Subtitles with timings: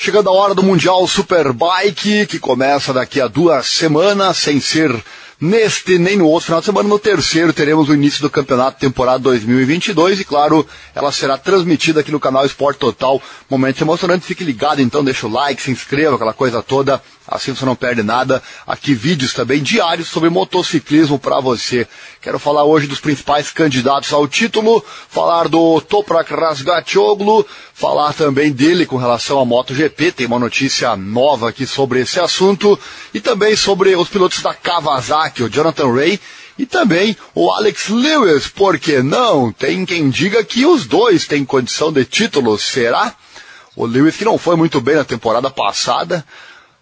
[0.00, 4.94] Chegando a hora do Mundial Superbike, que começa daqui a duas semanas, sem ser
[5.40, 6.88] neste nem no outro final de semana.
[6.88, 10.64] No terceiro teremos o início do campeonato temporada 2022 e, claro,
[10.94, 13.20] ela será transmitida aqui no canal Esporte Total.
[13.50, 17.02] Momento emocionante, fique ligado então, deixa o like, se inscreva, aquela coisa toda.
[17.30, 18.42] Assim você não perde nada.
[18.66, 21.86] Aqui vídeos também diários sobre motociclismo para você.
[22.22, 28.86] Quero falar hoje dos principais candidatos ao título, falar do Toprak Razgatoglu, falar também dele
[28.86, 30.12] com relação à MotoGP.
[30.12, 32.78] Tem uma notícia nova aqui sobre esse assunto
[33.12, 36.18] e também sobre os pilotos da Kawasaki, o Jonathan Ray
[36.58, 39.52] e também o Alex Lewis, porque não?
[39.52, 43.14] Tem quem diga que os dois têm condição de título, será?
[43.76, 46.24] O Lewis que não foi muito bem na temporada passada,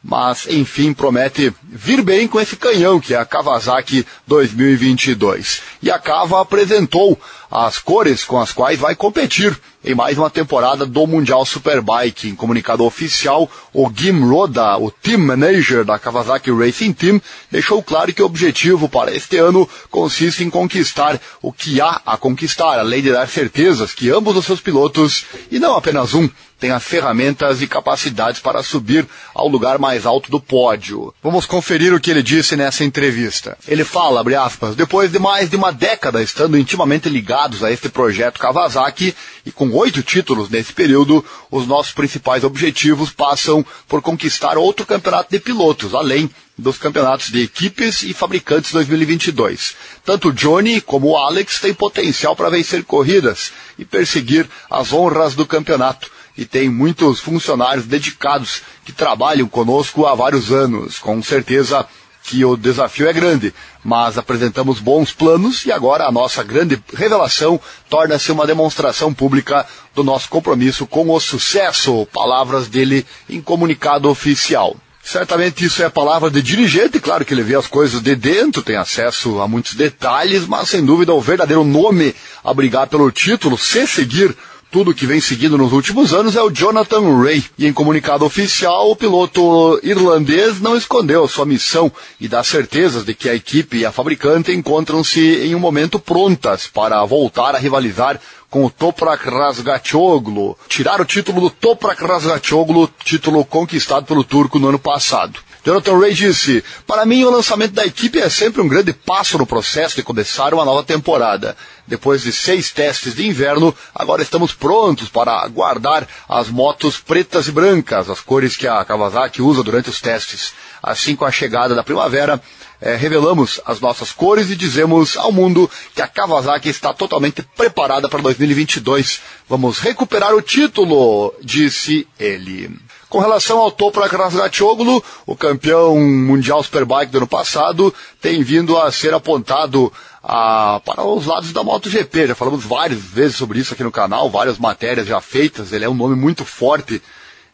[0.09, 5.62] mas enfim promete vir bem com esse canhão que é a Kawasaki 2022.
[5.83, 7.20] E a Kava apresentou
[7.59, 12.28] as cores com as quais vai competir em mais uma temporada do Mundial Superbike.
[12.28, 18.12] Em comunicado oficial, o Gim Roda, o team manager da Kawasaki Racing Team, deixou claro
[18.12, 23.00] que o objetivo para este ano consiste em conquistar o que há a conquistar, além
[23.00, 26.28] de dar certezas que ambos os seus pilotos, e não apenas um,
[26.59, 31.14] tem as ferramentas e capacidades para subir ao lugar mais alto do pódio.
[31.22, 33.56] Vamos conferir o que ele disse nessa entrevista.
[33.69, 37.09] Ele fala, abre aspas, depois de mais de uma década estando intimamente
[37.47, 43.11] ligados a este projeto Kawasaki e com oito títulos nesse período, os nossos principais objetivos
[43.11, 49.77] passam por conquistar outro campeonato de pilotos, além dos campeonatos de equipes e fabricantes 2022.
[50.05, 55.47] Tanto Johnny como o Alex têm potencial para vencer corridas e perseguir as honras do
[55.47, 60.98] campeonato e tem muitos funcionários dedicados que trabalham conosco há vários anos.
[60.98, 61.86] Com certeza
[62.27, 67.60] que o desafio é grande, mas apresentamos bons planos e agora a nossa grande revelação
[67.88, 72.06] torna-se uma demonstração pública do nosso compromisso com o sucesso.
[72.12, 74.77] Palavras dele em comunicado oficial.
[75.04, 78.60] Certamente isso é a palavra de dirigente, claro que ele vê as coisas de dentro,
[78.60, 83.56] tem acesso a muitos detalhes, mas sem dúvida o verdadeiro nome a brigar pelo título,
[83.56, 84.36] se seguir
[84.76, 87.42] tudo que vem seguindo nos últimos anos é o Jonathan Ray.
[87.56, 93.15] E em comunicado oficial, o piloto irlandês não escondeu sua missão e dá certezas de
[93.15, 98.20] que a equipe e a fabricante encontram-se em um momento prontas para voltar a rivalizar
[98.50, 104.69] com o Toprak Razgatoglu, tirar o título do Toprak Razgatoglu, título conquistado pelo turco no
[104.69, 105.41] ano passado.
[105.66, 109.44] Jonathan Ray disse: Para mim, o lançamento da equipe é sempre um grande passo no
[109.44, 111.56] processo de começar uma nova temporada.
[111.84, 117.50] Depois de seis testes de inverno, agora estamos prontos para guardar as motos pretas e
[117.50, 120.54] brancas, as cores que a Kawasaki usa durante os testes.
[120.81, 122.41] Assim, com a chegada da primavera,
[122.81, 128.09] é, revelamos as nossas cores e dizemos ao mundo que a Kawasaki está totalmente preparada
[128.09, 129.21] para 2022.
[129.48, 132.85] Vamos recuperar o título, disse ele.
[133.09, 138.91] Com relação ao Toprak Razgatoglu, o campeão mundial Superbike do ano passado, tem vindo a
[138.91, 142.27] ser apontado a, para os lados da MotoGP.
[142.27, 145.72] Já falamos várias vezes sobre isso aqui no canal, várias matérias já feitas.
[145.72, 147.00] Ele é um nome muito forte.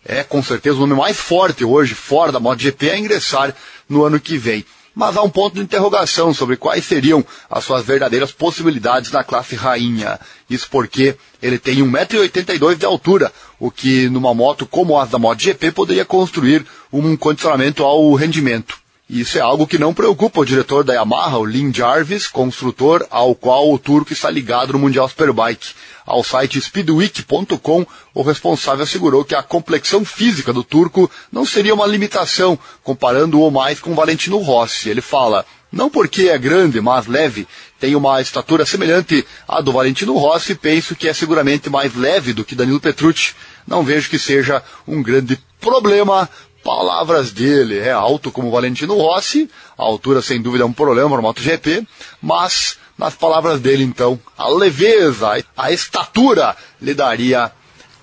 [0.04, 3.54] É com certeza o nome mais forte hoje, fora da MotoGP, a ingressar
[3.88, 4.64] no ano que vem
[4.94, 9.54] mas há um ponto de interrogação sobre quais seriam as suas verdadeiras possibilidades na classe
[9.54, 10.20] rainha.
[10.48, 15.72] Isso porque ele tem 1,82m de altura, o que numa moto como a da MotoGP
[15.72, 18.81] poderia construir um condicionamento ao rendimento.
[19.12, 23.34] Isso é algo que não preocupa o diretor da Yamaha, o Lin Jarvis, construtor ao
[23.34, 25.74] qual o turco está ligado no Mundial Superbike.
[26.06, 31.86] Ao site speedweek.com, o responsável assegurou que a complexão física do turco não seria uma
[31.86, 34.88] limitação, comparando-o mais com Valentino Rossi.
[34.88, 37.46] Ele fala, não porque é grande, mas leve,
[37.78, 42.46] tem uma estatura semelhante à do Valentino Rossi, penso que é seguramente mais leve do
[42.46, 43.34] que Danilo Petrucci.
[43.66, 46.30] Não vejo que seja um grande problema.
[46.62, 51.18] Palavras dele, é alto como Valentino Rossi, a altura sem dúvida é um problema para
[51.18, 51.86] o MotoGP,
[52.20, 57.50] mas nas palavras dele, então, a leveza, a estatura lhe daria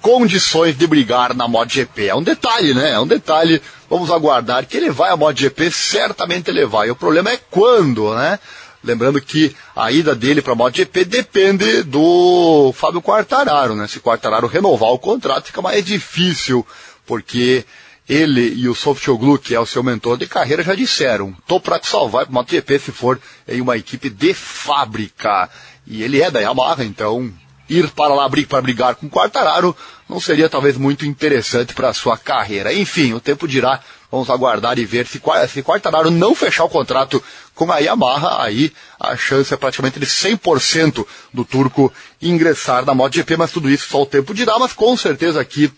[0.01, 2.07] condições de brigar na MotoGP.
[2.07, 2.91] É um detalhe, né?
[2.91, 3.61] É um detalhe.
[3.89, 6.89] Vamos aguardar que ele vai à MotoGP, certamente ele vai.
[6.89, 8.39] O problema é quando, né?
[8.83, 13.87] Lembrando que a ida dele para a MotoGP depende do Fábio Quartararo, né?
[13.87, 16.65] Se Quartararo renovar o contrato, fica mais difícil,
[17.05, 17.65] porque
[18.09, 21.77] ele e o Softoglu, que é o seu mentor de carreira, já disseram: tô para
[21.77, 25.47] te salvar para o MotoGP se for em uma equipe de fábrica.
[25.85, 27.31] E ele é da Yamaha, então
[27.69, 29.77] ir para lá para brigar com o Quartararo
[30.09, 32.73] não seria talvez muito interessante para a sua carreira.
[32.73, 33.79] Enfim, o tempo dirá.
[34.11, 37.23] Vamos aguardar e ver se, se Quartararo não fechar o contrato
[37.53, 43.37] com a Yamaha, aí a chance é praticamente de 100% do turco ingressar na MotoGP,
[43.37, 45.71] mas tudo isso só o tempo dirá, mas com certeza aqui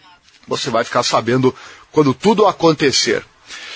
[0.48, 1.56] Você vai ficar sabendo
[1.92, 3.24] quando tudo acontecer.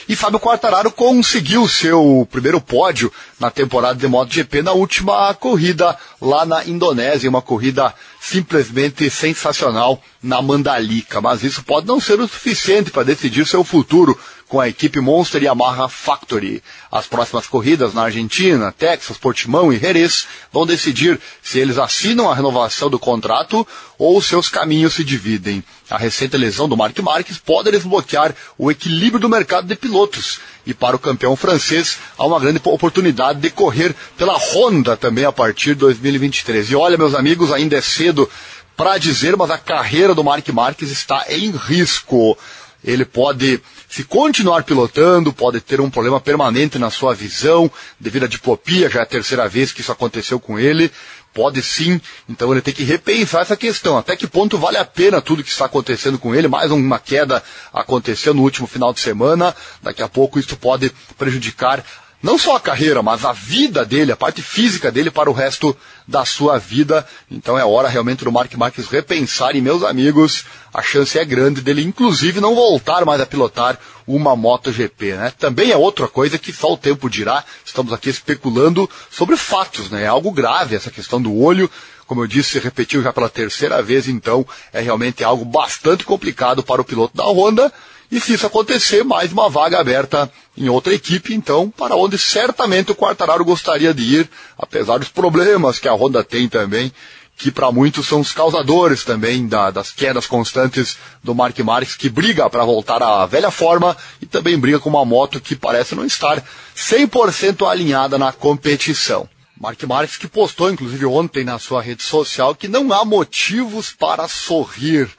[0.08, 6.46] E Fábio Quartararo conseguiu seu primeiro pódio na temporada de MotoGP na última corrida lá
[6.46, 7.94] na Indonésia, uma corrida
[8.26, 11.22] simplesmente sensacional na Mandalika.
[11.22, 14.18] Mas isso pode não ser o suficiente para decidir seu futuro
[14.48, 16.64] com a equipe Monster Yamaha Factory.
[16.92, 22.36] As próximas corridas na Argentina, Texas, Portimão e Jerez vão decidir se eles assinam a
[22.36, 23.68] renovação do contrato
[23.98, 25.64] ou seus caminhos se dividem.
[25.88, 30.40] A recente lesão do Mark Marques pode desbloquear o equilíbrio do mercado de pilotos.
[30.66, 35.32] E para o campeão francês, há uma grande oportunidade de correr pela Honda também a
[35.32, 36.72] partir de 2023.
[36.72, 38.30] E olha, meus amigos, ainda é cedo
[38.76, 42.38] para dizer, mas a carreira do Mark Marques está em risco.
[42.84, 48.28] Ele pode se continuar pilotando, pode ter um problema permanente na sua visão, devido à
[48.28, 50.92] diplopia, já é a terceira vez que isso aconteceu com ele.
[51.36, 52.00] Pode sim,
[52.30, 53.98] então ele tem que repensar essa questão.
[53.98, 56.48] Até que ponto vale a pena tudo que está acontecendo com ele?
[56.48, 57.44] Mais uma queda
[57.74, 59.54] aconteceu no último final de semana.
[59.84, 61.84] Daqui a pouco isso pode prejudicar
[62.22, 65.76] não só a carreira, mas a vida dele, a parte física dele para o resto
[66.08, 67.06] da sua vida.
[67.30, 71.62] Então é hora realmente do Mark Marques repensar e meus amigos, a chance é grande
[71.62, 73.78] dele inclusive não voltar mais a pilotar
[74.08, 75.34] uma MotoGP, né?
[75.38, 77.44] Também é outra coisa que só o tempo dirá.
[77.66, 80.04] Estamos aqui especulando sobre fatos, né?
[80.04, 81.70] É algo grave essa questão do olho.
[82.06, 86.62] Como eu disse, se repetiu já pela terceira vez, então é realmente algo bastante complicado
[86.62, 87.74] para o piloto da Honda.
[88.12, 92.92] E se isso acontecer, mais uma vaga aberta em outra equipe, então, para onde certamente
[92.92, 96.94] o Quartararo gostaria de ir, apesar dos problemas que a Honda tem também,
[97.38, 102.10] que para muitos são os causadores também da, das quedas constantes do Mark Marques, que
[102.10, 106.06] briga para voltar à velha forma e também briga com uma moto que parece não
[106.06, 106.42] estar
[106.76, 109.28] 100% alinhada na competição.
[109.60, 114.28] Mark Marques que postou inclusive ontem na sua rede social que não há motivos para
[114.28, 115.10] sorrir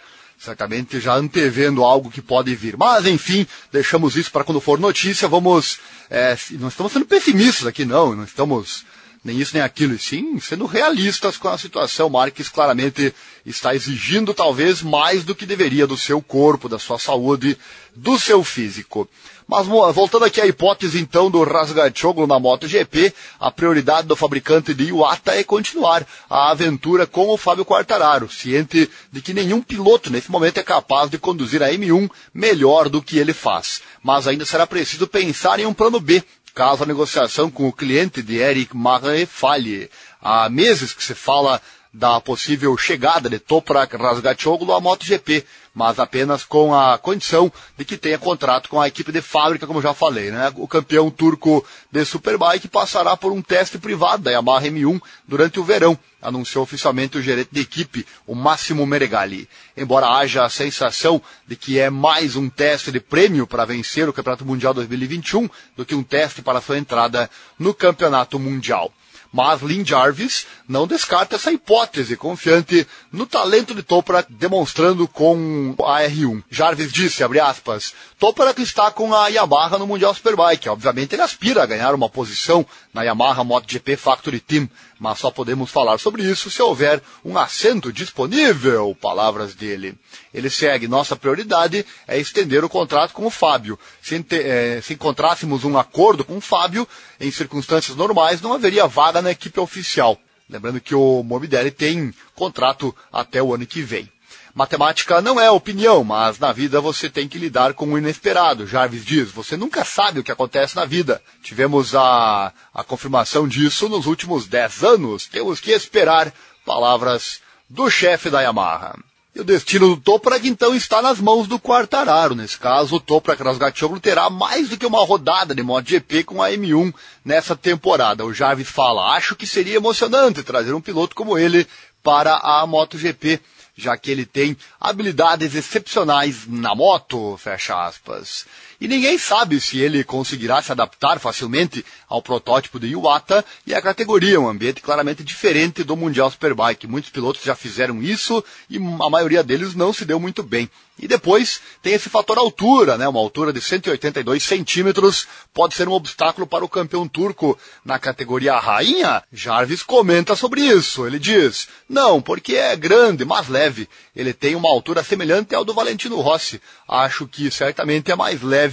[0.47, 2.77] certamente já antevendo algo que pode vir.
[2.77, 5.29] Mas, enfim, deixamos isso para quando for notícia.
[5.29, 5.79] Vamos.
[6.09, 8.15] É, não estamos sendo pessimistas aqui, não.
[8.15, 8.85] Não estamos
[9.27, 12.09] nem isso nem aquilo, e sim sendo realistas com a situação.
[12.09, 13.13] Marques claramente
[13.45, 17.59] está exigindo talvez mais do que deveria do seu corpo, da sua saúde,
[17.95, 19.09] do seu físico.
[19.49, 24.87] Mas voltando aqui à hipótese então do Rasgachoglu na MotoGP, a prioridade do fabricante de
[24.87, 30.33] Iwata é continuar a aventura com o Fábio Quartararo, ciente de que nenhum piloto nesse
[30.33, 33.83] momento é capaz de conduzir a M1 melhor do que ele faz.
[34.03, 36.25] Mas ainda será preciso pensar em um plano B,
[36.57, 39.91] caso a negociação com o cliente de Eric Marre falhe.
[40.23, 41.61] Há meses que se fala
[41.97, 47.97] da possível chegada de Toprak Razgatoglu à MotoGP, mas apenas com a condição de que
[47.97, 50.31] tenha contrato com a equipe de fábrica, como já falei.
[50.31, 50.53] Né?
[50.57, 55.65] O campeão turco de Superbike passará por um teste privado da Yamaha M1 durante o
[55.65, 59.49] verão, anunciou oficialmente o gerente de equipe, o Máximo Meregali.
[59.75, 64.13] Embora haja a sensação de que é mais um teste de prêmio para vencer o
[64.13, 68.93] Campeonato Mundial 2021 do que um teste para sua entrada no Campeonato Mundial.
[69.33, 76.03] Mas Lynn Jarvis não descarta essa hipótese, confiante no talento de Toprak demonstrando com a
[76.03, 76.43] R1.
[76.51, 80.69] Jarvis disse, abre aspas, Toprak está com a Yamaha no Mundial Superbike.
[80.69, 84.69] Obviamente ele aspira a ganhar uma posição na Yamaha MotoGP Factory Team,
[84.99, 89.95] mas só podemos falar sobre isso se houver um assento disponível, palavras dele.
[90.33, 93.79] Ele segue, nossa prioridade é estender o contrato com o Fábio.
[94.01, 96.89] Se, eh, se encontrássemos um acordo com o Fábio,
[97.21, 100.19] em circunstâncias normais, não haveria vaga na equipe oficial.
[100.49, 104.09] Lembrando que o Morbidelli tem contrato até o ano que vem.
[104.57, 108.67] Matemática não é opinião, mas na vida você tem que lidar com o inesperado.
[108.67, 111.21] Jarvis diz, você nunca sabe o que acontece na vida.
[111.43, 115.27] Tivemos a, a confirmação disso nos últimos 10 anos.
[115.27, 116.33] Temos que esperar
[116.65, 118.99] palavras do chefe da Yamaha.
[119.35, 122.35] E o destino do Toprak então está nas mãos do Quartararo.
[122.35, 126.49] Nesse caso, o Toprak Rasgatoglu terá mais do que uma rodada de MotoGP com a
[126.49, 128.25] M1 nessa temporada.
[128.25, 131.67] O Jarvis fala, acho que seria emocionante trazer um piloto como ele
[132.03, 133.39] para a MotoGP
[133.77, 138.47] já que ele tem habilidades excepcionais na moto, fecha aspas.
[138.81, 143.83] E ninguém sabe se ele conseguirá se adaptar facilmente ao protótipo de Iwata e a
[143.83, 146.87] categoria, um ambiente claramente diferente do Mundial Superbike.
[146.87, 150.71] Muitos pilotos já fizeram isso e a maioria deles não se deu muito bem.
[150.99, 153.07] E depois tem esse fator altura, né?
[153.07, 158.59] Uma altura de 182 centímetros pode ser um obstáculo para o campeão turco na categoria
[158.59, 159.23] rainha.
[159.31, 161.07] Jarvis comenta sobre isso.
[161.07, 163.87] Ele diz: não, porque é grande, mas leve.
[164.15, 166.63] Ele tem uma altura semelhante ao do Valentino Rossi.
[166.89, 168.66] Acho que certamente é mais leve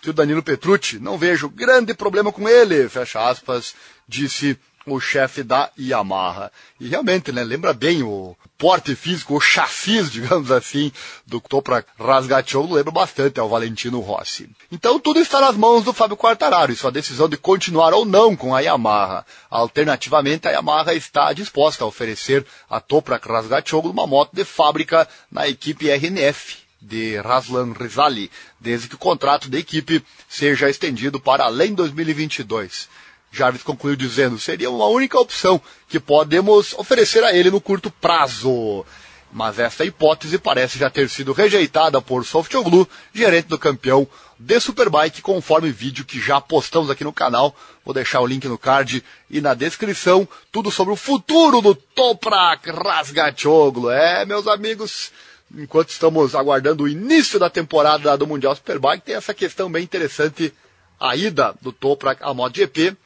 [0.00, 0.98] que o Danilo Petrucci.
[0.98, 2.88] Não vejo grande problema com ele.
[2.88, 3.74] Fecha aspas,
[4.06, 6.50] disse o chefe da Yamaha.
[6.80, 10.90] E realmente, né, lembra bem o porte físico, o chassis, digamos assim,
[11.26, 14.48] do Toprak Razgatioğlu, lembra bastante ao Valentino Rossi.
[14.72, 18.34] Então tudo está nas mãos do Fábio Quartararo e sua decisão de continuar ou não
[18.34, 19.24] com a Yamaha.
[19.50, 25.48] Alternativamente, a Yamaha está disposta a oferecer a Toprak Razgatioğlu uma moto de fábrica na
[25.48, 28.30] equipe RNF, de Raslan Rizali,
[28.60, 32.88] desde que o contrato da equipe seja estendido para além de 2022.
[33.30, 38.84] Jarvis concluiu dizendo: seria uma única opção que podemos oferecer a ele no curto prazo.
[39.30, 44.08] Mas essa hipótese parece já ter sido rejeitada por Softoglu, gerente do campeão
[44.38, 47.54] de Superbike, conforme vídeo que já postamos aqui no canal.
[47.84, 50.26] Vou deixar o link no card e na descrição.
[50.50, 53.90] Tudo sobre o futuro do Toprak Razgatoglu.
[53.90, 55.12] É, meus amigos,
[55.56, 60.52] enquanto estamos aguardando o início da temporada do Mundial Superbike, tem essa questão bem interessante.
[61.00, 62.96] A ida do Toprak à MotoGP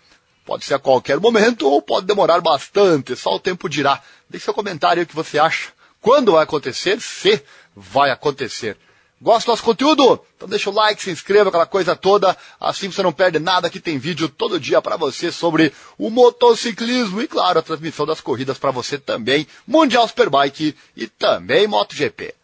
[0.44, 4.02] Pode ser a qualquer momento ou pode demorar bastante, só o tempo dirá.
[4.28, 5.70] Deixe seu comentário o que você acha.
[6.00, 7.00] Quando vai acontecer?
[7.00, 7.40] Se
[7.76, 8.76] vai acontecer.
[9.23, 10.21] Gosta do nosso conteúdo?
[10.37, 12.37] Então deixa o like, se inscreva, aquela coisa toda.
[12.59, 17.23] Assim você não perde nada, que tem vídeo todo dia para você sobre o motociclismo
[17.23, 19.47] e, claro, a transmissão das corridas para você também.
[19.64, 22.35] Mundial Superbike e também MotoGP.